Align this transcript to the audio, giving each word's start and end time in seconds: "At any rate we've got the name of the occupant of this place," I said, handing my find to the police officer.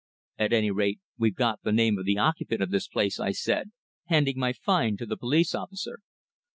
"At 0.39 0.51
any 0.51 0.71
rate 0.71 0.99
we've 1.19 1.35
got 1.35 1.61
the 1.61 1.71
name 1.71 1.99
of 1.99 2.05
the 2.05 2.17
occupant 2.17 2.63
of 2.63 2.71
this 2.71 2.87
place," 2.87 3.19
I 3.19 3.33
said, 3.33 3.69
handing 4.07 4.39
my 4.39 4.51
find 4.51 4.97
to 4.97 5.05
the 5.05 5.15
police 5.15 5.53
officer. 5.53 5.99